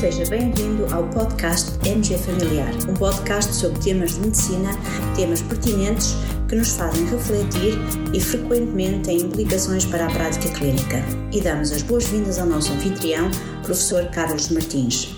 Seja 0.00 0.24
bem-vindo 0.30 0.86
ao 0.94 1.06
podcast 1.10 1.78
MG 1.86 2.16
Familiar, 2.16 2.72
um 2.88 2.94
podcast 2.94 3.52
sobre 3.52 3.78
temas 3.80 4.14
de 4.14 4.20
medicina, 4.20 4.70
temas 5.14 5.42
pertinentes 5.42 6.14
que 6.48 6.56
nos 6.56 6.74
fazem 6.74 7.04
refletir 7.04 7.74
e 8.14 8.18
frequentemente 8.18 9.02
têm 9.02 9.18
implicações 9.18 9.84
para 9.84 10.06
a 10.06 10.10
prática 10.10 10.54
clínica. 10.54 11.04
E 11.30 11.42
damos 11.42 11.70
as 11.70 11.82
boas-vindas 11.82 12.38
ao 12.38 12.46
nosso 12.46 12.72
anfitrião, 12.72 13.30
professor 13.62 14.06
Carlos 14.06 14.48
Martins. 14.48 15.14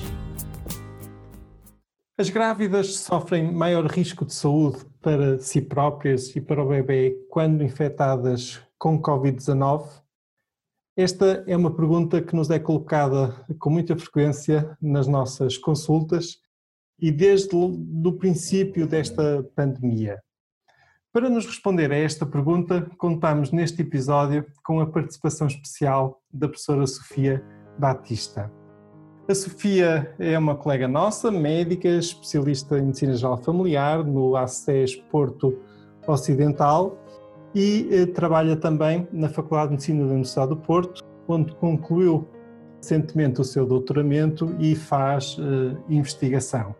As 2.19 2.29
grávidas 2.29 2.97
sofrem 2.97 3.53
maior 3.53 3.87
risco 3.87 4.27
de 4.27 4.35
saúde 4.35 4.79
para 5.01 5.39
si 5.39 5.61
próprias 5.61 6.35
e 6.35 6.41
para 6.41 6.61
o 6.61 6.67
bebê 6.67 7.25
quando 7.31 7.63
infectadas 7.63 8.61
com 8.77 9.01
Covid-19? 9.01 10.02
Esta 10.95 11.43
é 11.47 11.57
uma 11.57 11.75
pergunta 11.75 12.21
que 12.21 12.37
nos 12.37 12.51
é 12.51 12.59
colocada 12.59 13.35
com 13.59 13.71
muita 13.71 13.97
frequência 13.97 14.77
nas 14.81 15.07
nossas 15.07 15.57
consultas 15.57 16.37
e 17.01 17.11
desde 17.11 17.57
o 17.57 18.13
princípio 18.13 18.87
desta 18.87 19.43
pandemia. 19.57 20.21
Para 21.11 21.31
nos 21.31 21.47
responder 21.47 21.91
a 21.91 21.97
esta 21.97 22.27
pergunta, 22.27 22.91
contamos 22.99 23.53
neste 23.53 23.81
episódio 23.81 24.45
com 24.63 24.81
a 24.81 24.87
participação 24.87 25.47
especial 25.47 26.21
da 26.31 26.47
professora 26.47 26.87
Sofia 26.87 27.43
Batista. 27.79 28.53
A 29.27 29.35
Sofia 29.35 30.15
é 30.19 30.39
uma 30.39 30.57
colega 30.57 30.87
nossa, 30.87 31.31
médica, 31.31 31.89
especialista 31.89 32.79
em 32.79 32.83
medicina 32.83 33.17
geral 33.17 33.43
familiar 33.43 34.05
no 34.05 34.37
ACES 34.37 34.97
Porto 35.11 35.59
Ocidental 36.07 36.99
e 37.55 37.89
eh, 37.91 38.07
trabalha 38.07 38.57
também 38.57 39.07
na 39.13 39.29
Faculdade 39.29 39.69
de 39.69 39.73
Medicina 39.73 40.05
da 40.05 40.11
Universidade 40.11 40.49
do 40.51 40.57
Porto, 40.57 41.03
onde 41.29 41.55
concluiu 41.57 42.29
recentemente 42.79 43.41
o 43.41 43.45
seu 43.45 43.67
doutoramento 43.67 44.55
e 44.59 44.75
faz 44.75 45.37
eh, 45.39 45.77
investigação. 45.89 46.75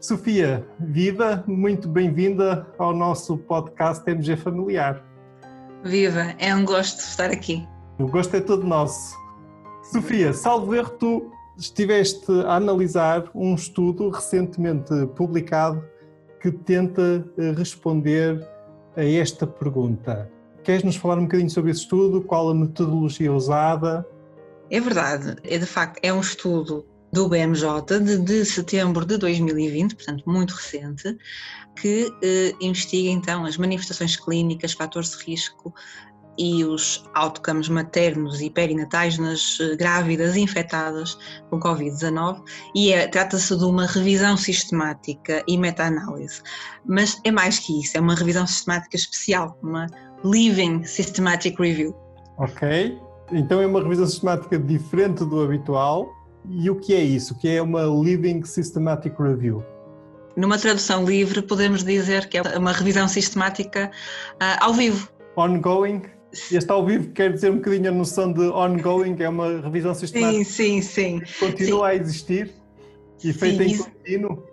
Sofia, 0.00 0.66
viva, 0.78 1.44
muito 1.46 1.88
bem-vinda 1.88 2.66
ao 2.78 2.94
nosso 2.94 3.36
podcast 3.36 4.08
MG 4.10 4.36
Familiar. 4.36 5.04
Viva, 5.84 6.34
é 6.38 6.54
um 6.54 6.64
gosto 6.64 7.00
estar 7.00 7.30
aqui. 7.30 7.66
O 7.98 8.06
gosto 8.06 8.34
é 8.34 8.40
todo 8.40 8.66
nosso. 8.66 9.14
Sofia, 9.92 10.32
salvo 10.32 10.74
erro, 10.74 10.90
tu 10.98 11.30
estiveste 11.56 12.32
a 12.46 12.56
analisar 12.56 13.24
um 13.34 13.54
estudo 13.54 14.08
recentemente 14.08 14.94
publicado 15.14 15.84
que 16.40 16.50
tenta 16.50 17.24
eh, 17.36 17.52
responder 17.52 18.42
a 18.96 19.04
esta 19.04 19.46
pergunta. 19.46 20.30
Queres 20.62 20.82
nos 20.82 20.96
falar 20.96 21.18
um 21.18 21.22
bocadinho 21.22 21.50
sobre 21.50 21.70
esse 21.70 21.80
estudo? 21.80 22.22
Qual 22.22 22.50
a 22.50 22.54
metodologia 22.54 23.32
usada? 23.32 24.06
É 24.70 24.80
verdade, 24.80 25.36
é 25.42 25.58
de 25.58 25.66
facto 25.66 25.98
é 26.02 26.12
um 26.12 26.20
estudo 26.20 26.86
do 27.12 27.28
BMJ 27.28 27.98
de, 28.04 28.18
de 28.18 28.44
setembro 28.44 29.04
de 29.04 29.16
2020, 29.16 29.96
portanto 29.96 30.22
muito 30.26 30.54
recente, 30.54 31.16
que 31.74 32.12
eh, 32.22 32.54
investiga 32.60 33.10
então 33.10 33.44
as 33.44 33.56
manifestações 33.56 34.16
clínicas, 34.16 34.72
fatores 34.72 35.16
de 35.16 35.24
risco 35.24 35.74
e 36.38 36.64
os 36.64 37.04
outcomes 37.14 37.68
maternos 37.68 38.40
e 38.40 38.48
perinatais 38.50 39.18
nas 39.18 39.58
eh, 39.60 39.76
grávidas 39.76 40.36
infectadas 40.36 41.18
com 41.50 41.60
Covid-19 41.60 42.42
e 42.74 42.92
é, 42.92 43.06
trata-se 43.06 43.56
de 43.56 43.64
uma 43.64 43.86
revisão 43.86 44.36
sistemática 44.36 45.42
e 45.46 45.58
meta-análise. 45.58 46.42
Mas 46.86 47.20
é 47.24 47.30
mais 47.30 47.58
que 47.58 47.80
isso, 47.80 47.96
é 47.96 48.00
uma 48.00 48.14
revisão 48.14 48.46
sistemática 48.46 48.96
especial, 48.96 49.58
uma 49.62 49.86
Living 50.24 50.84
Systematic 50.84 51.58
Review. 51.58 51.94
Ok, 52.38 52.98
então 53.32 53.60
é 53.60 53.66
uma 53.66 53.82
revisão 53.82 54.06
sistemática 54.06 54.58
diferente 54.58 55.24
do 55.24 55.42
habitual. 55.42 56.08
E 56.48 56.70
o 56.70 56.76
que 56.76 56.94
é 56.94 57.02
isso? 57.02 57.34
O 57.34 57.38
que 57.38 57.48
é 57.48 57.60
uma 57.60 57.82
Living 57.82 58.44
Systematic 58.44 59.18
Review? 59.18 59.62
Numa 60.36 60.56
tradução 60.56 61.04
livre, 61.04 61.42
podemos 61.42 61.84
dizer 61.84 62.28
que 62.28 62.38
é 62.38 62.42
uma 62.56 62.72
revisão 62.72 63.06
sistemática 63.06 63.90
uh, 64.34 64.64
ao 64.64 64.72
vivo. 64.72 65.10
Ongoing? 65.36 66.02
Este 66.32 66.70
ao 66.70 66.84
vivo 66.84 67.10
quer 67.10 67.32
dizer 67.32 67.50
um 67.50 67.56
bocadinho 67.56 67.88
a 67.88 67.92
noção 67.92 68.32
de 68.32 68.42
ongoing, 68.42 69.16
é 69.18 69.28
uma 69.28 69.60
revisão 69.60 69.94
sistemática. 69.94 70.44
Sim, 70.44 70.80
sim, 70.80 71.20
sim. 71.20 71.22
Continua 71.38 71.90
sim. 71.90 71.92
a 71.92 71.94
existir 71.94 72.54
e 73.22 73.32
feita 73.32 73.64
sim, 73.64 73.74
em 73.74 73.78
contínuo. 73.78 74.50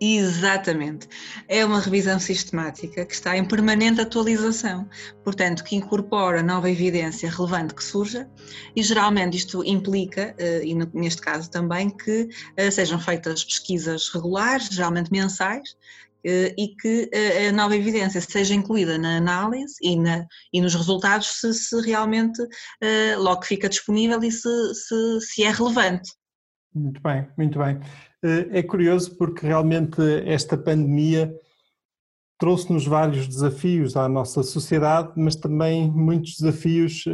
Exatamente. 0.00 1.08
É 1.48 1.64
uma 1.64 1.80
revisão 1.80 2.20
sistemática 2.20 3.04
que 3.04 3.12
está 3.12 3.36
em 3.36 3.44
permanente 3.44 4.00
atualização, 4.00 4.88
portanto, 5.24 5.64
que 5.64 5.74
incorpora 5.74 6.40
nova 6.42 6.70
evidência 6.70 7.28
relevante 7.28 7.74
que 7.74 7.82
surja 7.82 8.28
e 8.76 8.82
geralmente 8.82 9.36
isto 9.36 9.64
implica, 9.64 10.34
eh, 10.38 10.62
e 10.64 10.74
neste 10.74 11.20
caso 11.20 11.50
também, 11.50 11.90
que 11.90 12.28
eh, 12.56 12.70
sejam 12.70 13.00
feitas 13.00 13.44
pesquisas 13.44 14.08
regulares, 14.08 14.68
geralmente 14.68 15.10
mensais, 15.10 15.76
e 16.24 16.74
que 16.80 17.10
a 17.48 17.52
nova 17.52 17.76
evidência 17.76 18.20
seja 18.20 18.54
incluída 18.54 18.98
na 18.98 19.16
análise 19.16 19.74
e, 19.82 19.96
na, 19.96 20.26
e 20.52 20.60
nos 20.60 20.74
resultados 20.74 21.40
se, 21.40 21.52
se 21.54 21.80
realmente 21.80 22.42
logo 23.18 23.44
fica 23.44 23.68
disponível 23.68 24.22
e 24.22 24.30
se, 24.30 24.74
se, 24.74 25.20
se 25.20 25.44
é 25.44 25.50
relevante. 25.50 26.10
Muito 26.74 27.00
bem, 27.00 27.28
muito 27.36 27.58
bem. 27.58 27.80
É 28.52 28.62
curioso 28.62 29.16
porque 29.16 29.46
realmente 29.46 30.00
esta 30.26 30.56
pandemia 30.56 31.32
trouxe-nos 32.38 32.86
vários 32.86 33.26
desafios 33.26 33.96
à 33.96 34.08
nossa 34.08 34.42
sociedade, 34.42 35.12
mas 35.16 35.34
também 35.34 35.90
muitos 35.90 36.36
desafios 36.38 37.04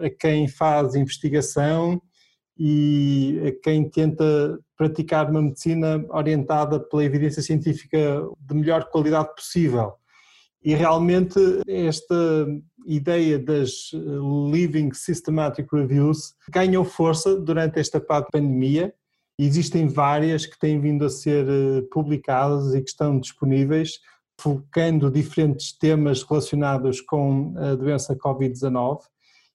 a 0.00 0.10
quem 0.10 0.48
faz 0.48 0.94
investigação 0.94 2.00
e 2.58 3.40
a 3.46 3.62
quem 3.62 3.88
tenta 3.88 4.58
praticar 4.76 5.30
uma 5.30 5.42
medicina 5.42 6.04
orientada 6.10 6.78
pela 6.80 7.04
evidência 7.04 7.42
científica 7.42 8.22
de 8.38 8.54
melhor 8.54 8.84
qualidade 8.90 9.34
possível. 9.34 9.94
E 10.64 10.74
realmente 10.74 11.38
esta 11.66 12.46
ideia 12.86 13.38
das 13.38 13.90
eh, 13.92 13.98
Living 14.52 14.92
Systematic 14.92 15.66
Reviews 15.72 16.34
ganhou 16.50 16.84
força 16.84 17.36
durante 17.36 17.80
esta 17.80 18.00
pandemia. 18.00 18.94
Existem 19.38 19.88
várias 19.88 20.46
que 20.46 20.58
têm 20.58 20.80
vindo 20.80 21.04
a 21.04 21.10
ser 21.10 21.46
eh, 21.48 21.82
publicadas 21.90 22.74
e 22.74 22.80
que 22.80 22.90
estão 22.90 23.18
disponíveis, 23.18 23.98
focando 24.38 25.10
diferentes 25.10 25.76
temas 25.76 26.22
relacionados 26.22 27.00
com 27.00 27.54
a 27.56 27.74
doença 27.74 28.16
Covid-19, 28.16 29.00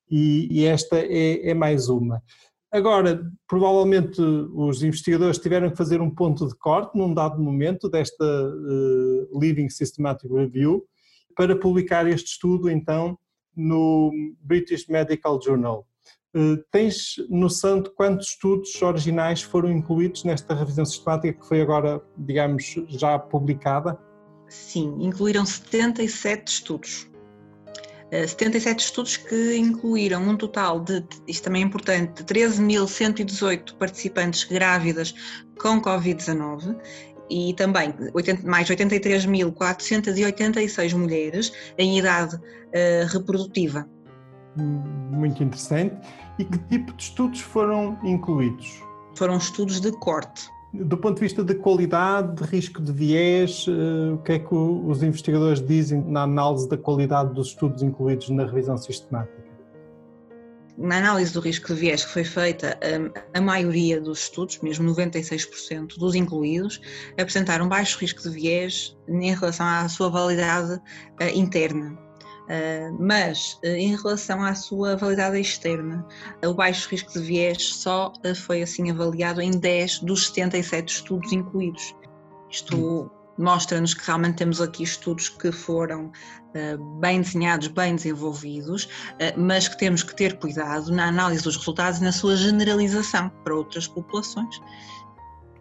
e, 0.10 0.66
esta 0.66 0.98
é, 0.98 1.50
é 1.50 1.54
mais 1.54 1.90
uma. 1.90 2.24
Agora, 2.72 3.22
provavelmente 3.48 4.22
os 4.22 4.84
investigadores 4.84 5.38
tiveram 5.38 5.70
que 5.70 5.78
fazer 5.78 6.02
um 6.02 6.14
ponto 6.14 6.46
de 6.48 6.56
corte 6.56 6.98
num 6.98 7.14
dado 7.14 7.42
momento 7.42 7.90
desta 7.90 8.26
uh, 8.26 9.40
Living 9.40 9.70
Systematic 9.70 10.30
Review 10.30 10.84
para 11.36 11.56
publicar 11.56 12.06
este 12.08 12.32
estudo 12.32 12.70
então 12.70 13.18
no 13.56 14.12
British 14.42 14.88
Medical 14.88 15.42
Journal. 15.42 15.88
Uh, 16.36 16.58
tens 16.70 17.16
noção 17.30 17.82
de 17.82 17.90
quantos 17.92 18.28
estudos 18.28 18.82
originais 18.82 19.42
foram 19.42 19.72
incluídos 19.72 20.26
nesta 20.26 20.54
revisão 20.54 20.86
sistemática 20.86 21.40
que 21.40 21.48
foi 21.48 21.62
agora, 21.62 22.04
digamos, 22.18 22.76
já 22.90 23.18
publicada? 23.18 23.98
Sim, 24.50 24.94
incluíram 25.00 25.46
77 25.46 26.48
estudos. 26.48 27.10
77 28.12 28.70
eh, 28.70 28.76
estudos 28.78 29.18
que 29.18 29.58
incluíram 29.58 30.22
um 30.24 30.38
total 30.38 30.80
de, 30.80 31.04
isto 31.28 31.44
também 31.44 31.64
é 31.64 31.66
importante, 31.66 32.24
de 32.24 32.34
13.118 32.34 33.76
participantes 33.76 34.46
grávidas 34.46 35.14
com 35.60 35.82
Covid-19 35.82 36.78
e 37.30 37.54
também 37.56 37.94
80, 38.14 38.48
mais 38.48 38.70
83.486 38.70 40.96
mulheres 40.96 41.52
em 41.78 42.00
idade 42.00 42.38
uh, 42.38 43.06
reprodutiva. 43.12 43.86
Muito 44.56 45.44
interessante. 45.44 45.98
E 46.40 46.46
que 46.46 46.58
tipo 46.70 46.94
de 46.94 47.04
estudos 47.04 47.42
foram 47.42 48.00
incluídos? 48.04 48.82
Foram 49.16 49.36
estudos 49.38 49.82
de 49.82 49.92
corte. 50.00 50.50
Do 50.74 50.98
ponto 50.98 51.16
de 51.16 51.22
vista 51.22 51.44
de 51.44 51.56
qualidade, 51.56 52.36
de 52.36 52.44
risco 52.44 52.82
de 52.82 52.92
viés, 52.92 53.66
uh, 53.68 54.16
o 54.16 54.18
que 54.20 54.34
é 54.34 54.40
que 54.40 54.54
os 54.54 55.02
investigadores 55.02 55.66
dizem 55.66 56.04
na 56.04 56.24
análise 56.24 56.68
da 56.68 56.78
qualidade 56.78 57.34
dos 57.34 57.48
estudos 57.48 57.82
incluídos 57.82 58.30
na 58.30 58.46
revisão 58.46 58.78
sistemática? 58.78 59.48
na 60.78 60.98
análise 60.98 61.34
do 61.34 61.40
risco 61.40 61.74
de 61.74 61.80
viés 61.80 62.06
que 62.06 62.12
foi 62.12 62.24
feita, 62.24 62.78
a, 63.34 63.42
maioria 63.42 64.00
dos 64.00 64.20
estudos, 64.20 64.60
mesmo 64.60 64.90
96% 64.94 65.98
dos 65.98 66.14
incluídos, 66.14 66.80
apresentaram 67.20 67.68
baixo 67.68 67.98
risco 68.00 68.22
de 68.22 68.30
viés 68.30 68.96
em 69.08 69.34
relação 69.34 69.66
à 69.66 69.90
sua 69.90 70.10
validade 70.10 70.80
eh, 71.20 71.36
interna. 71.36 71.98
Uh, 72.48 72.96
mas 72.98 73.60
uh, 73.64 73.68
em 73.68 73.96
relação 73.96 74.42
à 74.42 74.56
sua 74.56 74.96
validade 74.96 75.38
externa, 75.38 76.06
o 76.46 76.54
baixo 76.54 76.90
risco 76.90 77.12
de 77.12 77.20
viés 77.20 77.76
só 77.76 78.14
uh, 78.26 78.36
foi 78.36 78.62
assim 78.62 78.90
avaliado 78.90 79.42
em 79.42 79.52
10 79.52 80.00
dos 80.00 80.28
77 80.28 80.94
estudos 80.94 81.34
incluídos. 81.34 81.94
Isto 82.50 83.12
mostra-nos 83.38 83.94
que 83.94 84.06
realmente 84.06 84.38
temos 84.38 84.60
aqui 84.60 84.84
estudos 84.84 85.30
que 85.30 85.52
foram 85.52 86.06
uh, 86.08 87.00
bem 87.00 87.22
desenhados, 87.22 87.68
bem 87.68 87.96
desenvolvidos, 87.96 88.86
uh, 88.86 89.40
mas 89.40 89.68
que 89.68 89.78
temos 89.78 90.04
que 90.04 90.16
ter 90.16 90.40
cuidado 90.40 90.92
na 90.92 91.08
análise 91.08 91.44
dos 91.44 91.58
resultados 91.58 92.00
e 92.00 92.04
na 92.04 92.12
sua 92.12 92.36
generalização 92.36 93.30
para 93.44 93.56
outras 93.56 93.88
populações. 93.88 94.60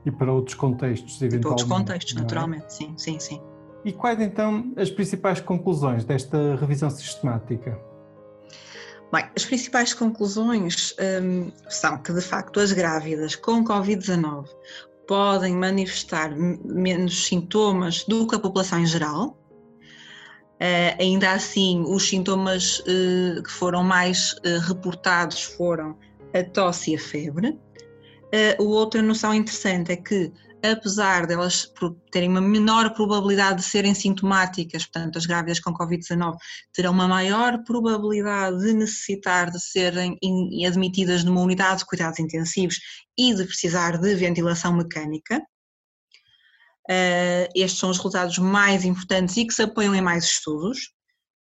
E 0.05 0.11
para 0.11 0.33
outros 0.33 0.55
contextos, 0.55 1.21
eventualmente. 1.21 1.43
para 1.43 1.51
outros 1.51 1.69
contextos, 1.69 2.17
é? 2.17 2.21
naturalmente, 2.21 2.73
sim, 2.73 2.95
sim, 2.97 3.19
sim. 3.19 3.41
E 3.85 3.93
quais 3.93 4.21
então 4.21 4.73
as 4.77 4.91
principais 4.91 5.41
conclusões 5.41 6.05
desta 6.05 6.57
revisão 6.57 6.91
sistemática? 6.91 7.79
Bem, 9.13 9.25
as 9.37 9.45
principais 9.45 9.95
conclusões 9.95 10.95
um, 11.23 11.53
são 11.69 11.97
que, 11.99 12.13
de 12.13 12.21
facto, 12.21 12.59
as 12.59 12.73
grávidas 12.73 13.37
com 13.37 13.65
Covid-19 13.65 14.49
podem 15.07 15.55
manifestar 15.55 16.35
menos 16.37 17.27
sintomas 17.27 18.05
do 18.05 18.27
que 18.27 18.35
a 18.35 18.39
população 18.39 18.81
em 18.81 18.87
geral. 18.87 19.39
Uh, 20.57 20.97
ainda 20.99 21.33
assim, 21.33 21.85
os 21.87 22.09
sintomas 22.09 22.81
uh, 22.81 23.43
que 23.43 23.51
foram 23.51 23.85
mais 23.85 24.33
uh, 24.33 24.59
reportados 24.67 25.43
foram 25.43 25.97
a 26.35 26.43
tosse 26.43 26.93
e 26.93 26.97
a 26.97 26.99
febre. 26.99 27.59
Uh, 28.27 28.63
outra 28.65 29.01
noção 29.01 29.33
interessante 29.33 29.93
é 29.93 29.97
que 29.97 30.33
apesar 30.63 31.27
delas 31.27 31.71
terem 32.11 32.29
uma 32.29 32.41
menor 32.41 32.93
probabilidade 32.93 33.59
de 33.59 33.65
serem 33.65 33.95
sintomáticas, 33.95 34.85
portanto, 34.85 35.19
as 35.19 35.27
grávidas 35.27 35.61
com 35.61 35.73
Covid-19 35.73 36.37
terão 36.73 36.93
uma 36.93 37.07
maior 37.07 37.63
probabilidade 37.65 38.59
de 38.59 38.73
necessitar 38.73 39.51
de 39.51 39.61
serem 39.61 40.19
admitidas 40.67 41.25
numa 41.25 41.41
unidade 41.41 41.81
de 41.81 41.87
cuidados 41.87 42.19
intensivos 42.19 42.79
e 43.19 43.35
de 43.35 43.45
precisar 43.45 43.99
de 43.99 44.15
ventilação 44.15 44.73
mecânica. 44.73 45.41
Uh, 46.89 47.51
estes 47.55 47.81
são 47.81 47.91
os 47.91 47.97
resultados 47.97 48.39
mais 48.39 48.85
importantes 48.85 49.37
e 49.37 49.45
que 49.45 49.53
se 49.53 49.63
apoiam 49.63 49.95
em 49.95 50.03
mais 50.03 50.25
estudos. 50.25 50.93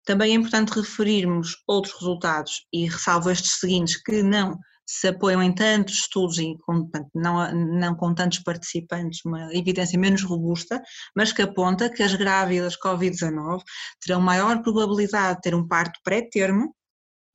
Também 0.06 0.32
é 0.32 0.36
importante 0.36 0.72
referirmos 0.72 1.58
outros 1.68 1.94
resultados, 2.00 2.66
e 2.74 2.88
ressalvo 2.88 3.30
estes 3.30 3.60
seguintes, 3.60 4.02
que 4.02 4.24
não 4.24 4.58
se 4.94 5.08
apoiam 5.08 5.42
em 5.42 5.54
tantos 5.54 6.00
estudos 6.00 6.38
e 6.38 6.58
com, 6.66 6.90
não, 7.16 7.54
não 7.54 7.96
com 7.96 8.14
tantos 8.14 8.40
participantes, 8.40 9.24
uma 9.24 9.54
evidência 9.56 9.98
menos 9.98 10.22
robusta, 10.22 10.82
mas 11.16 11.32
que 11.32 11.42
aponta 11.42 11.90
que 11.90 12.04
as 12.04 12.14
grávidas 12.14 12.78
Covid-19 12.78 13.64
terão 14.02 14.20
maior 14.20 14.62
probabilidade 14.62 15.36
de 15.36 15.42
ter 15.44 15.56
um 15.56 15.66
parto 15.66 15.98
pré-termo 16.04 16.76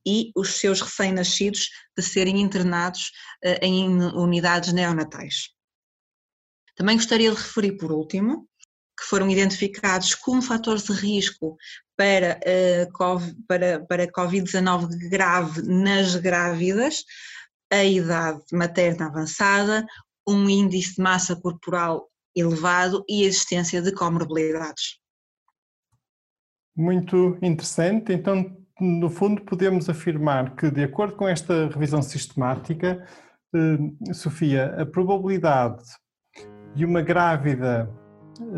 e 0.05 0.31
os 0.35 0.59
seus 0.59 0.81
recém-nascidos 0.81 1.69
de 1.97 2.03
serem 2.03 2.39
internados 2.41 3.11
uh, 3.43 3.57
em 3.63 3.89
unidades 4.13 4.71
neonatais. 4.71 5.49
Também 6.75 6.95
gostaria 6.95 7.31
de 7.31 7.37
referir, 7.37 7.75
por 7.77 7.91
último, 7.91 8.47
que 8.99 9.03
foram 9.03 9.29
identificados 9.31 10.13
como 10.13 10.43
fatores 10.43 10.83
de 10.83 10.93
risco 10.93 11.57
para, 11.97 12.39
uh, 12.39 13.45
para, 13.47 13.83
para 13.87 14.11
Covid-19 14.11 15.09
grave 15.09 15.63
nas 15.63 16.15
grávidas, 16.15 17.03
a 17.71 17.83
idade 17.83 18.43
materna 18.51 19.07
avançada, 19.07 19.85
um 20.27 20.49
índice 20.49 20.95
de 20.95 21.01
massa 21.01 21.35
corporal 21.35 22.07
elevado 22.35 23.03
e 23.09 23.23
a 23.23 23.27
existência 23.27 23.81
de 23.81 23.91
comorbilidades. 23.91 24.99
Muito 26.75 27.37
interessante. 27.41 28.13
Então, 28.13 28.55
no 28.79 29.09
fundo, 29.09 29.41
podemos 29.41 29.89
afirmar 29.89 30.55
que, 30.55 30.69
de 30.69 30.83
acordo 30.83 31.15
com 31.15 31.27
esta 31.27 31.67
revisão 31.67 32.01
sistemática, 32.01 33.03
eh, 33.55 34.13
Sofia, 34.13 34.75
a 34.79 34.85
probabilidade 34.85 35.83
de 36.75 36.85
uma 36.85 37.01
grávida, 37.01 37.89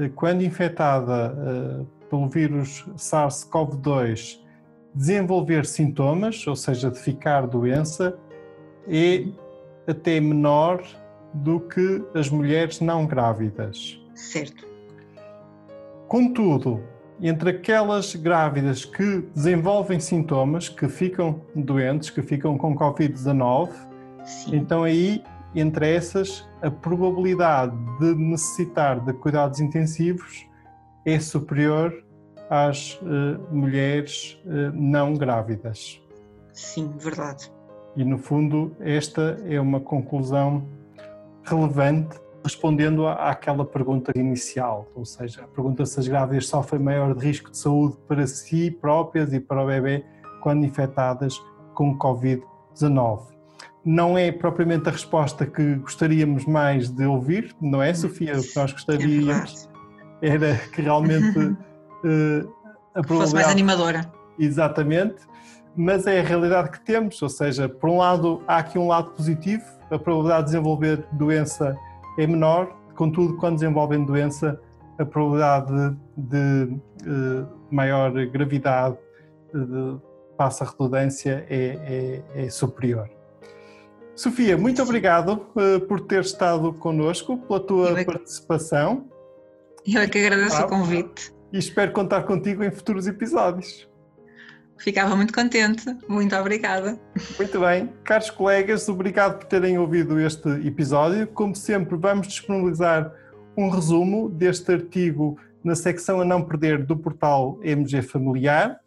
eh, 0.01 0.09
quando 0.09 0.43
infectada 0.43 1.33
eh, 1.37 1.85
pelo 2.09 2.27
vírus 2.27 2.85
SARS-CoV-2, 2.97 4.41
desenvolver 4.93 5.65
sintomas, 5.65 6.45
ou 6.45 6.55
seja, 6.55 6.91
de 6.91 6.99
ficar 6.99 7.47
doença, 7.47 8.19
é 8.89 9.25
até 9.89 10.19
menor 10.19 10.83
do 11.33 11.59
que 11.59 12.03
as 12.13 12.29
mulheres 12.29 12.79
não 12.79 13.05
grávidas. 13.05 13.99
Certo. 14.15 14.67
Contudo, 16.07 16.83
entre 17.21 17.51
aquelas 17.51 18.15
grávidas 18.15 18.83
que 18.83 19.21
desenvolvem 19.35 19.99
sintomas, 19.99 20.67
que 20.67 20.87
ficam 20.87 21.41
doentes, 21.55 22.09
que 22.09 22.21
ficam 22.21 22.57
com 22.57 22.75
Covid-19, 22.75 23.69
então 24.51 24.83
aí, 24.83 25.23
entre 25.55 25.95
essas, 25.95 26.47
a 26.61 26.69
probabilidade 26.69 27.75
de 27.99 28.15
necessitar 28.15 28.99
de 29.03 29.13
cuidados 29.13 29.59
intensivos 29.59 30.45
é 31.05 31.19
superior 31.19 31.93
às 32.49 32.95
uh, 33.01 33.39
mulheres 33.51 34.39
uh, 34.45 34.71
não 34.73 35.13
grávidas. 35.13 36.01
Sim, 36.53 36.91
verdade. 36.97 37.51
E, 37.99 38.05
no 38.05 38.17
fundo, 38.17 38.73
esta 38.79 39.37
é 39.45 39.59
uma 39.59 39.81
conclusão 39.81 40.65
relevante 41.43 42.17
respondendo 42.41 43.05
àquela 43.05 43.65
pergunta 43.65 44.13
inicial, 44.15 44.87
ou 44.95 45.03
seja, 45.03 45.41
a 45.43 45.47
pergunta 45.47 45.85
se 45.85 45.99
as 45.99 46.07
grávidas 46.07 46.47
sofrem 46.47 46.81
maior 46.81 47.13
risco 47.17 47.51
de 47.51 47.57
saúde 47.57 47.97
para 48.07 48.25
si 48.25 48.71
próprias 48.71 49.33
e 49.33 49.39
para 49.41 49.61
o 49.61 49.67
bebê 49.67 50.05
quando 50.41 50.65
infectadas 50.65 51.37
com 51.73 51.99
Covid-19. 51.99 53.23
Não 53.83 54.17
é 54.17 54.31
propriamente 54.31 54.87
a 54.87 54.93
resposta 54.93 55.45
que 55.45 55.75
gostaríamos 55.75 56.45
mais 56.45 56.89
de 56.89 57.05
ouvir, 57.05 57.53
não 57.59 57.83
é, 57.83 57.93
Sofia? 57.93 58.39
O 58.39 58.41
que 58.41 58.55
nós 58.55 58.71
gostaríamos 58.71 59.69
é 60.21 60.29
era 60.29 60.55
que 60.55 60.81
realmente 60.81 61.37
uh, 61.37 61.53
a 62.95 63.01
probabilidade... 63.01 63.07
Fosse 63.07 63.35
mais 63.35 63.47
animadora. 63.49 64.09
Exatamente, 64.39 65.17
mas 65.79 66.05
é 66.05 66.19
a 66.19 66.23
realidade 66.23 66.71
que 66.71 66.81
temos, 66.81 67.21
ou 67.21 67.29
seja, 67.29 67.69
por 67.69 67.89
um 67.89 67.99
lado 67.99 68.43
há 68.45 68.57
aqui 68.57 68.77
um 68.77 68.89
lado 68.89 69.11
positivo, 69.11 69.63
a 69.89 69.97
probabilidade 69.97 70.47
de 70.47 70.51
desenvolver 70.51 71.05
doença 71.13 71.73
é 72.17 72.27
menor, 72.27 72.67
contudo, 72.97 73.37
quando 73.37 73.55
desenvolvem 73.55 74.03
doença, 74.03 74.59
a 74.97 75.05
probabilidade 75.05 75.71
de, 76.17 76.65
de, 76.67 76.73
de 76.97 77.47
maior 77.71 78.11
gravidade, 78.27 78.97
de, 79.53 79.97
passa 80.37 80.65
a 80.65 80.67
redundância, 80.67 81.45
é, 81.49 82.21
é, 82.35 82.43
é, 82.43 82.49
superior. 82.49 83.09
Sofia, 84.17 84.57
muito 84.57 84.81
obrigado 84.83 85.47
uh, 85.55 85.79
por 85.87 86.01
ter 86.01 86.19
estado 86.19 86.73
connosco, 86.73 87.37
pela 87.37 87.59
tua 87.61 87.91
é 87.91 88.03
que... 88.03 88.11
participação. 88.11 89.05
Eu 89.87 90.01
é 90.01 90.07
que 90.09 90.17
agradeço 90.17 90.57
ah, 90.57 90.65
o 90.65 90.67
convite. 90.67 91.33
E 91.53 91.57
espero 91.57 91.93
contar 91.93 92.23
contigo 92.23 92.65
em 92.65 92.69
futuros 92.69 93.07
episódios. 93.07 93.88
Ficava 94.79 95.15
muito 95.15 95.33
contente. 95.33 95.85
Muito 96.07 96.35
obrigada. 96.35 96.99
Muito 97.37 97.59
bem. 97.59 97.89
Caros 98.03 98.29
colegas, 98.29 98.87
obrigado 98.87 99.39
por 99.39 99.47
terem 99.47 99.77
ouvido 99.77 100.19
este 100.19 100.49
episódio. 100.65 101.27
Como 101.27 101.55
sempre, 101.55 101.97
vamos 101.97 102.27
disponibilizar 102.27 103.13
um 103.57 103.69
resumo 103.69 104.29
deste 104.29 104.71
artigo 104.71 105.37
na 105.63 105.75
secção 105.75 106.21
a 106.21 106.25
não 106.25 106.41
perder 106.41 106.85
do 106.85 106.97
portal 106.97 107.59
MG 107.61 108.01
Familiar 108.01 108.79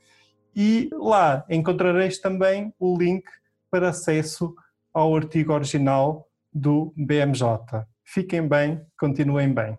e 0.56 0.88
lá 0.92 1.44
encontrareis 1.48 2.18
também 2.18 2.72
o 2.78 2.96
link 2.96 3.24
para 3.70 3.90
acesso 3.90 4.54
ao 4.92 5.14
artigo 5.14 5.52
original 5.52 6.26
do 6.52 6.92
BMJ. 6.96 7.84
Fiquem 8.04 8.46
bem, 8.46 8.80
continuem 8.98 9.52
bem. 9.52 9.78